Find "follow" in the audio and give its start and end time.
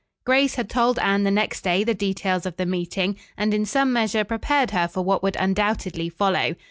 6.09-6.55